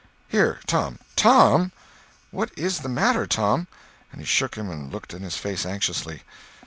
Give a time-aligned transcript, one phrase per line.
[0.35, 0.97] ]"Here, Tom!
[1.15, 1.71] TOM!
[2.31, 3.67] What is the matter, Tom?"
[4.11, 6.23] And he shook him and looked in his face anxiously.